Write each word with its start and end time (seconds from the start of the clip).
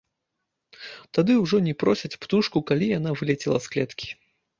Тады 1.17 1.35
ўжо 1.41 1.59
не 1.67 1.73
просяць 1.83 2.17
птушку, 2.23 2.63
калі 2.71 2.87
яна 2.93 3.13
вылецела 3.21 3.61
з 3.67 3.71
клеткі. 3.75 4.09